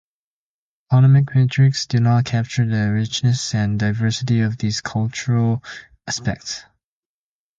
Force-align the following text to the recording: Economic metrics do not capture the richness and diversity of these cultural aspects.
Economic 0.91 1.35
metrics 1.35 1.85
do 1.85 1.99
not 1.99 2.25
capture 2.25 2.65
the 2.65 2.91
richness 2.91 3.53
and 3.53 3.77
diversity 3.79 4.41
of 4.41 4.57
these 4.57 4.81
cultural 4.81 5.63
aspects. 6.07 6.63